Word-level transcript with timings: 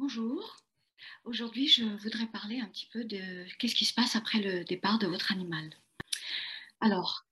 Bonjour. 0.00 0.56
Aujourd'hui, 1.24 1.66
je 1.66 1.82
voudrais 1.82 2.28
parler 2.28 2.60
un 2.60 2.66
petit 2.66 2.88
peu 2.92 3.02
de 3.02 3.18
qu'est-ce 3.58 3.74
qui 3.74 3.84
se 3.84 3.92
passe 3.92 4.14
après 4.14 4.38
le 4.38 4.62
départ 4.62 5.00
de 5.00 5.08
votre 5.08 5.32
animal. 5.32 5.70
Alors, 6.80 7.26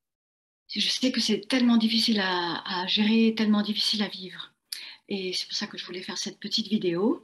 je 0.69 0.89
sais 0.89 1.13
que 1.13 1.21
c'est 1.21 1.47
tellement 1.47 1.77
difficile 1.77 2.19
à, 2.19 2.85
gérer, 2.89 3.37
tellement 3.37 3.63
difficile 3.63 4.03
à 4.03 4.09
vivre. 4.09 4.53
Et 5.09 5.33
c'est 5.33 5.47
pour 5.47 5.57
ça 5.57 5.69
que 5.69 5.79
je 5.79 5.87
voulais 5.87 6.03
faire 6.03 6.19
cette 6.19 6.41
petite 6.41 6.67
vidéo. 6.67 7.23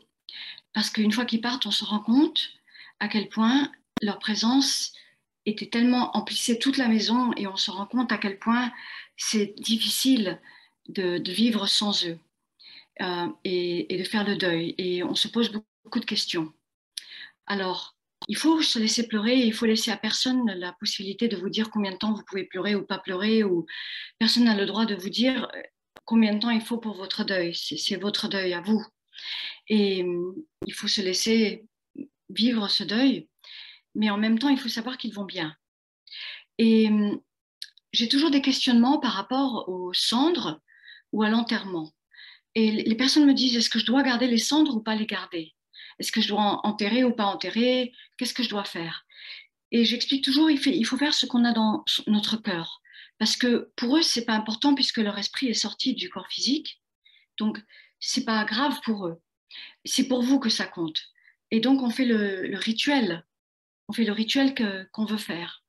Parce 0.74 0.90
qu'une 0.90 1.10
fois 1.10 1.24
qu'ils 1.24 1.40
partent, 1.40 1.66
on 1.66 1.72
se 1.72 1.84
rend 1.84 1.98
compte 1.98 2.52
à 3.00 3.08
quel 3.08 3.28
point 3.28 3.72
leur 4.00 4.20
présence 4.20 4.92
était 5.44 5.68
tellement 5.68 6.16
emplissait 6.16 6.60
toute 6.60 6.76
la 6.76 6.86
maison 6.86 7.32
et 7.36 7.48
on 7.48 7.56
se 7.56 7.72
rend 7.72 7.86
compte 7.86 8.12
à 8.12 8.18
quel 8.18 8.38
point 8.38 8.72
c'est 9.16 9.56
difficile 9.58 10.40
de, 10.88 11.20
vivre 11.32 11.66
sans 11.66 12.06
eux 12.06 12.20
euh, 13.00 13.28
et, 13.44 13.96
de 13.96 14.04
faire 14.04 14.26
le 14.26 14.36
deuil. 14.36 14.74
Et 14.78 15.02
on 15.02 15.14
se 15.14 15.28
pose 15.28 15.50
beaucoup 15.84 16.00
de 16.00 16.04
questions. 16.04 16.52
Alors, 17.46 17.96
il 18.28 18.36
faut 18.36 18.62
se 18.62 18.78
laisser 18.78 19.08
pleurer, 19.08 19.34
il 19.34 19.52
faut 19.52 19.66
laisser 19.66 19.90
à 19.90 19.96
personne 19.96 20.46
la 20.52 20.72
possibilité 20.72 21.28
de 21.28 21.36
vous 21.36 21.48
dire 21.48 21.70
combien 21.70 21.92
de 21.92 21.96
temps 21.96 22.12
vous 22.12 22.22
pouvez 22.24 22.44
pleurer 22.44 22.74
ou 22.74 22.84
pas 22.84 22.98
pleurer, 22.98 23.42
ou 23.42 23.66
personne 24.18 24.44
n'a 24.44 24.54
le 24.54 24.66
droit 24.66 24.86
de 24.86 24.94
vous 24.94 25.08
dire 25.08 25.48
euh, 25.54 25.62
combien 26.04 26.34
de 26.34 26.38
temps 26.38 26.50
il 26.50 26.60
faut 26.60 26.78
pour 26.78 26.96
votre 26.96 27.24
deuil. 27.24 27.54
C'est 27.54 27.96
votre 27.96 28.28
deuil 28.28 28.54
à 28.54 28.60
vous. 28.60 28.84
Et 29.68 30.02
hum, 30.02 30.34
il 30.66 30.74
faut 30.74 30.88
se 30.88 31.00
laisser 31.00 31.66
vivre 32.28 32.68
ce 32.68 32.84
deuil, 32.84 33.28
mais 33.94 34.10
en 34.10 34.18
même 34.18 34.38
temps, 34.38 34.48
il 34.48 34.58
faut 34.58 34.68
savoir 34.68 34.96
qu'ils 34.98 35.14
vont 35.14 35.24
bien. 35.24 35.54
Et 36.58 36.88
j'ai 37.92 38.08
toujours 38.08 38.30
des 38.30 38.42
questionnements 38.42 38.98
par 38.98 39.12
rapport 39.12 39.68
aux 39.68 39.92
cendres 39.92 40.60
ou 41.12 41.22
à 41.22 41.28
l'enterrement. 41.28 41.92
Et 42.54 42.70
les 42.70 42.94
personnes 42.94 43.26
me 43.26 43.34
disent, 43.34 43.56
est-ce 43.56 43.70
que 43.70 43.78
je 43.78 43.86
dois 43.86 44.02
garder 44.02 44.26
les 44.26 44.38
cendres 44.38 44.76
ou 44.76 44.80
pas 44.80 44.94
les 44.94 45.06
garder? 45.06 45.54
Est-ce 45.98 46.12
que 46.12 46.20
je 46.20 46.28
dois 46.28 46.60
enterrer 46.66 47.04
ou 47.04 47.12
pas 47.12 47.24
enterrer? 47.24 47.92
Qu'est-ce 48.16 48.34
que 48.34 48.42
je 48.42 48.50
dois 48.50 48.64
faire? 48.64 49.06
Et 49.70 49.84
j'explique 49.84 50.24
toujours, 50.24 50.50
il, 50.50 50.86
faut 50.86 50.98
faire 50.98 51.14
ce 51.14 51.24
qu'on 51.24 51.44
a 51.44 51.52
dans 51.52 51.84
notre 52.06 52.36
cœur. 52.36 52.82
Parce 53.18 53.36
que 53.36 53.70
pour 53.76 53.96
eux, 53.96 54.02
c'est 54.02 54.26
pas 54.26 54.34
important 54.34 54.74
puisque 54.74 54.98
leur 54.98 55.18
esprit 55.18 55.48
est 55.48 55.54
sorti 55.54 55.94
du 55.94 56.10
corps 56.10 56.28
physique. 56.28 56.82
Donc, 57.38 57.58
c'est 58.00 58.24
pas 58.24 58.44
grave 58.44 58.78
pour 58.84 59.06
eux. 59.06 59.22
C'est 59.84 60.08
pour 60.08 60.22
vous 60.22 60.38
que 60.38 60.50
ça 60.50 60.66
compte. 60.66 61.00
Et 61.50 61.60
donc, 61.60 61.82
on 61.82 61.90
fait 61.90 62.04
le, 62.04 62.50
rituel. 62.56 63.24
On 63.88 63.94
fait 63.94 64.04
le 64.04 64.12
rituel 64.12 64.54
qu'on 64.92 65.06
veut 65.06 65.16
faire. 65.16 65.62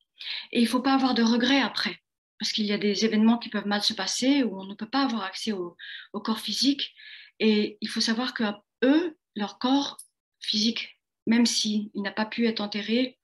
Et 0.51 0.59
il 0.59 0.63
ne 0.63 0.69
faut 0.69 0.81
pas 0.81 0.93
avoir 0.93 1.13
de 1.13 1.23
regrets 1.23 1.61
après 1.61 2.02
parce 2.43 2.51
qu'il 2.51 2.65
y 2.65 2.73
a 2.73 2.77
des 2.77 3.05
événements 3.05 3.37
qui 3.37 3.47
peuvent 3.47 3.67
mal 3.67 3.81
se 3.81 3.93
passer 3.93 4.43
où 4.43 4.59
on 4.59 4.65
ne 4.65 4.73
peut 4.73 4.89
pas 4.89 5.05
avoir 5.05 5.23
accès 5.23 5.53
au, 5.53 5.77
corps 6.11 6.41
physique. 6.41 6.93
Et 7.39 7.77
il 7.79 7.87
faut 7.87 8.01
savoir 8.01 8.33
que 8.33 8.43
eux, 8.83 9.17
leur 9.33 9.59
corps 9.59 9.95
physique, 10.41 10.99
même 11.25 11.45
s'il 11.45 11.89
n'a 11.95 12.11
pas 12.11 12.25
pu 12.25 12.45
être 12.45 12.59
enterré 12.59 13.17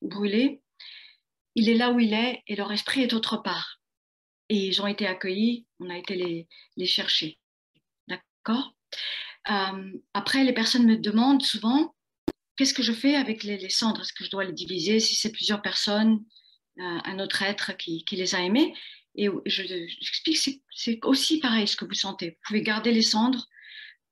ou 0.00 0.08
brûlé, 0.08 0.60
il 1.54 1.68
est 1.68 1.76
là 1.76 1.92
où 1.92 2.00
il 2.00 2.14
est 2.14 2.42
et 2.48 2.56
leur 2.56 2.72
esprit 2.72 3.02
est 3.02 3.12
autre 3.12 3.36
part. 3.36 3.80
Et 4.48 4.66
ils 4.66 4.82
ont 4.82 4.88
été 4.88 5.06
accueillis, 5.06 5.68
on 5.78 5.88
a 5.88 5.96
été 5.96 6.16
les, 6.16 6.48
les 6.76 6.86
chercher. 6.86 7.38
D'accord? 8.08 8.74
Euh, 9.50 9.92
Après, 10.14 10.42
les 10.42 10.52
personnes 10.52 10.86
me 10.86 10.96
demandent 10.96 11.44
souvent 11.44 11.94
qu'est-ce 12.56 12.74
que 12.74 12.82
je 12.82 12.92
fais 12.92 13.14
avec 13.14 13.44
les 13.44 13.70
cendres? 13.70 14.00
Est-ce 14.00 14.12
que 14.12 14.24
je 14.24 14.30
dois 14.30 14.44
les 14.44 14.52
diviser? 14.52 14.98
Si 14.98 15.14
c'est 15.14 15.30
plusieurs 15.30 15.62
personnes 15.62 16.24
un 16.78 17.18
autre 17.18 17.42
être 17.42 17.76
qui, 17.76 18.04
les 18.12 18.34
a 18.34 18.40
aimés. 18.40 18.74
Et 19.16 19.28
j'explique, 19.46 20.36
je, 20.36 20.50
c'est 20.74 21.04
aussi 21.04 21.38
pareil 21.38 21.68
ce 21.68 21.76
que 21.76 21.84
vous 21.84 21.94
sentez. 21.94 22.30
Vous 22.30 22.36
pouvez 22.46 22.62
garder 22.62 22.90
les 22.90 23.02
cendres 23.02 23.46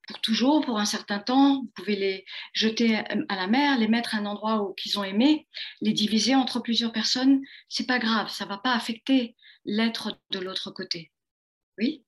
pour 0.07 0.19
toujours, 0.21 0.63
pour 0.65 0.79
un 0.79 0.85
certain 0.85 1.19
temps. 1.19 1.61
Vous 1.61 1.71
pouvez 1.75 1.95
les 1.95 2.25
jeter 2.53 2.97
à 2.97 3.35
la 3.35 3.47
mer, 3.47 3.77
les 3.77 3.87
mettre 3.87 4.15
à 4.15 4.19
un 4.19 4.25
endroit 4.25 4.63
où 4.63 4.73
qu'ils 4.73 4.99
ont 4.99 5.03
aimé, 5.03 5.47
les 5.81 5.93
diviser 5.93 6.35
entre 6.35 6.59
plusieurs 6.59 6.91
personnes. 6.91 7.41
C'est 7.69 7.87
pas 7.87 7.99
grave, 7.99 8.29
ça 8.29 8.45
va 8.45 8.57
pas 8.57 8.73
affecter 8.73 9.35
l'être 9.65 10.19
de 10.31 10.39
l'autre 10.39 10.71
côté. 10.71 11.11
Oui? 11.77 12.03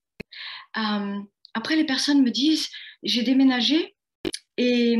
Euh, 0.77 1.19
après, 1.53 1.75
les 1.75 1.85
personnes 1.85 2.23
me 2.23 2.31
disent, 2.31 2.69
j'ai 3.03 3.23
déménagé 3.23 3.95
et 4.57 4.97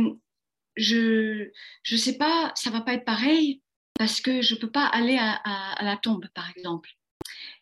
je 0.75 1.49
je 1.83 1.95
sais 1.95 2.17
pas, 2.17 2.51
ça 2.55 2.69
va 2.69 2.81
pas 2.81 2.93
être 2.93 3.05
pareil 3.05 3.61
parce 3.97 4.21
que 4.21 4.41
je 4.41 4.55
ne 4.55 4.59
peux 4.59 4.69
pas 4.69 4.85
aller 4.85 5.17
à, 5.17 5.77
la 5.81 5.97
tombe, 5.97 6.27
par 6.33 6.49
exemple. 6.49 6.89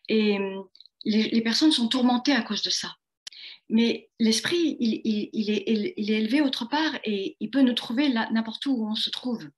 Et 0.08 0.36
hum, 0.38 0.68
les, 1.04 1.40
personnes 1.42 1.72
sont 1.72 1.88
tourmentées 1.88 2.32
à 2.32 2.42
cause 2.42 2.62
de 2.62 2.70
ça. 2.70 2.94
Mais 3.70 4.10
l'esprit, 4.18 4.76
il, 4.78 5.50
est, 5.50 6.10
élevé 6.10 6.40
autre 6.40 6.66
part 6.66 6.98
et 7.04 7.36
il 7.40 7.50
peut 7.50 7.62
nous 7.62 7.72
trouver 7.72 8.08
n'importe 8.08 8.66
où 8.66 8.86
on 8.86 8.94
se 8.94 9.10
trouve. 9.10 9.48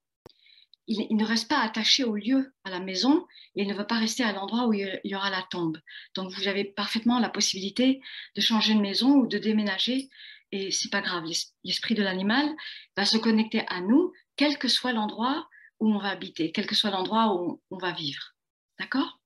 Il, 0.89 1.17
ne 1.17 1.25
reste 1.25 1.49
pas 1.49 1.59
attaché 1.59 2.05
au 2.05 2.15
lieu, 2.15 2.55
à 2.63 2.71
la 2.71 2.79
maison, 2.79 3.27
et 3.57 3.63
il 3.63 3.69
ne 3.69 3.75
va 3.75 3.85
pas 3.85 3.99
rester 3.99 4.23
à 4.23 4.33
l'endroit 4.33 4.69
où 4.69 4.73
il 4.73 5.01
y 5.03 5.15
aura 5.17 5.31
la 5.31 5.45
tombe. 5.51 5.79
Donc 6.15 6.31
vous 6.31 6.47
avez 6.47 6.65
parfaitement 6.65 7.19
la 7.19 7.29
possibilité 7.29 8.01
de 8.37 8.41
changer 8.41 8.75
de 8.75 8.81
maison 8.81 9.17
ou 9.17 9.27
de 9.27 9.39
déménager, 9.39 10.09
et 10.53 10.71
c'est 10.71 10.91
pas 10.91 11.01
grave. 11.01 11.25
L'esprit 11.65 11.97
de 11.97 12.05
l'animal 12.05 12.49
va 12.97 13.05
se 13.05 13.17
connecter 13.17 13.65
à 13.67 13.81
nous, 13.81 14.13
quel 14.37 14.59
que 14.59 14.69
soit 14.69 14.93
l'endroit 14.93 15.49
où 15.81 15.93
on 15.93 15.99
va 15.99 16.11
habiter, 16.11 16.53
quel 16.53 16.67
que 16.67 16.75
soit 16.75 16.91
l'endroit 16.91 17.35
où 17.35 17.61
on 17.71 17.79
va 17.79 17.93
vivre. 17.93 18.35
D'accord? 18.79 19.21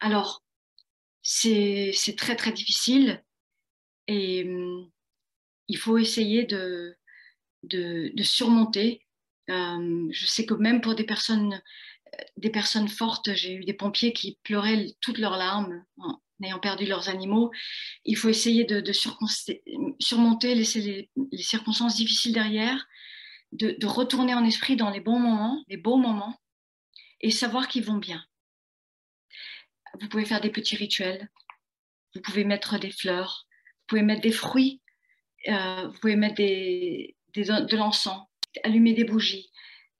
Alors, 0.00 0.42
c'est 1.22 1.94
très 2.16 2.36
très 2.36 2.52
difficile 2.52 3.22
et 4.08 4.44
hum, 4.44 4.90
il 5.68 5.78
faut 5.78 5.98
essayer 5.98 6.44
de, 6.44 6.96
surmonter. 8.22 9.06
Euh, 9.50 10.08
je 10.10 10.26
sais 10.26 10.44
que 10.46 10.54
même 10.54 10.80
pour 10.80 10.94
des 10.94 11.04
personnes, 11.04 11.60
des 12.36 12.50
personnes 12.50 12.88
fortes, 12.88 13.34
j'ai 13.34 13.54
eu 13.54 13.64
des 13.64 13.72
pompiers 13.72 14.12
qui 14.12 14.38
pleuraient 14.42 14.94
toutes 15.00 15.18
leurs 15.18 15.36
larmes 15.36 15.84
en 15.98 16.20
ayant 16.42 16.58
perdu 16.58 16.86
leurs 16.86 17.08
animaux. 17.08 17.52
Il 18.04 18.16
faut 18.16 18.28
essayer 18.28 18.64
de, 18.64 18.92
surmonter, 18.92 20.54
laisser 20.54 21.08
les 21.30 21.42
circonstances 21.42 21.96
difficiles 21.96 22.32
derrière 22.32 22.86
de, 23.52 23.86
retourner 23.86 24.34
en 24.34 24.44
esprit 24.44 24.76
dans 24.76 24.90
les 24.90 25.00
bons 25.00 25.18
moments, 25.18 25.62
les 25.68 25.76
beaux 25.76 25.98
moments, 25.98 26.40
et 27.20 27.30
savoir 27.30 27.68
qu'ils 27.68 27.84
vont 27.84 27.98
bien. 27.98 28.24
Vous 30.00 30.08
pouvez 30.08 30.24
faire 30.24 30.40
des 30.40 30.50
petits 30.50 30.76
rituels, 30.76 31.30
vous 32.14 32.22
pouvez 32.22 32.44
mettre 32.44 32.78
des 32.78 32.90
fleurs, 32.90 33.46
vous 33.80 33.86
pouvez 33.88 34.02
mettre 34.02 34.22
des 34.22 34.32
fruits, 34.32 34.80
euh, 35.48 35.88
vous 35.88 35.98
pouvez 36.00 36.16
mettre 36.16 36.36
des, 36.36 37.16
de 37.34 37.76
l'encens, 37.76 38.26
allumer 38.64 38.94
des 38.94 39.04
bougies, 39.04 39.50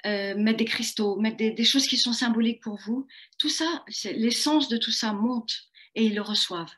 euh, 0.07 0.35
mettre 0.35 0.59
des 0.59 0.65
cristaux, 0.65 1.21
mettre 1.21 1.37
des, 1.37 1.65
choses 1.65 1.87
qui 1.87 1.99
sont 1.99 2.13
symboliques 2.13 2.63
pour 2.63 2.77
vous. 2.79 3.07
Tout 3.39 3.51
ça, 3.51 3.85
l'essence 4.05 4.69
de 4.69 4.79
tout 4.79 4.91
ça 4.91 5.13
monte 5.13 5.65
et 5.95 6.07
ils 6.07 6.15
le 6.15 6.23
reçoivent. 6.23 6.73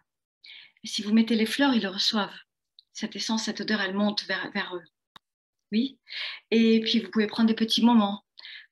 si 0.83 1.03
vous 1.03 1.15
mettez 1.15 1.37
les 1.37 1.47
fleurs, 1.47 1.73
ils 1.73 1.83
le 1.83 1.89
reçoivent. 1.89 2.37
Cette 2.93 3.17
essence, 3.17 3.45
cette 3.45 3.61
odeur, 3.61 3.81
elle 3.81 3.95
monte 3.95 4.25
vers 4.25 4.77
eux. 4.77 4.85
Oui. 5.72 5.98
Et 6.50 6.80
puis, 6.80 7.00
vous 7.00 7.10
pouvez 7.10 7.26
prendre 7.26 7.48
des 7.48 7.54
petits 7.54 7.84
moments 7.84 8.25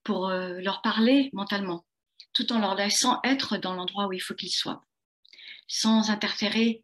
pour 0.04 0.28
euh, 0.28 0.60
leur 0.60 0.82
parler 0.82 1.30
mentalement, 1.32 1.84
tout 2.32 2.52
en 2.52 2.58
leur 2.58 2.74
laissant 2.74 3.20
être 3.24 3.56
dans 3.56 3.74
l'endroit 3.74 4.06
où 4.06 4.12
il 4.12 4.20
faut 4.20 4.34
qu'ils 4.34 4.50
soient, 4.50 4.84
sans 5.68 6.10
interférer, 6.10 6.82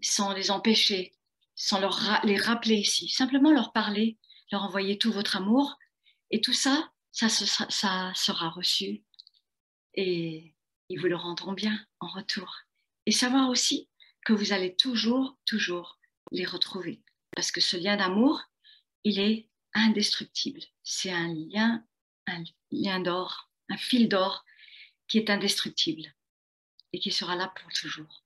sans 0.00 0.32
les 0.32 0.50
empêcher, 0.50 1.12
sans 1.54 1.80
leur 1.80 2.20
les 2.24 2.36
rappeler 2.36 2.76
ici. 2.76 3.08
Simplement 3.08 3.52
leur 3.52 3.72
parler, 3.72 4.18
leur 4.50 4.62
envoyer 4.62 4.98
tout 4.98 5.12
votre 5.12 5.36
amour. 5.36 5.78
Et 6.30 6.40
tout 6.40 6.52
ça, 6.52 6.90
ça, 7.12 7.28
ça 7.28 8.12
sera 8.14 8.48
reçu. 8.50 9.04
Et 9.94 10.54
ils 10.88 10.98
vous 10.98 11.06
le 11.06 11.16
rendront 11.16 11.52
bien 11.52 11.78
en 12.00 12.08
retour. 12.08 12.60
Et 13.06 13.12
savoir 13.12 13.48
aussi 13.48 13.88
que 14.24 14.32
vous 14.32 14.52
allez 14.52 14.74
toujours, 14.76 15.38
toujours 15.46 15.98
les 16.30 16.44
retrouver. 16.44 17.02
Parce 17.34 17.50
que 17.50 17.60
ce 17.60 17.76
lien 17.76 17.96
d'amour, 17.96 18.42
il 19.04 19.18
est 19.18 19.48
indestructible. 19.74 20.60
C'est 20.82 21.12
un 21.12 21.32
lien, 21.32 21.84
un 22.26 22.44
lien 22.70 23.00
d'or, 23.00 23.50
un 23.68 23.76
fil 23.76 24.08
d'or 24.08 24.44
qui 25.08 25.18
est 25.18 25.30
indestructible 25.30 26.14
et 26.92 27.00
qui 27.00 27.10
sera 27.10 27.36
là 27.36 27.52
pour 27.56 27.72
toujours. 27.72 28.24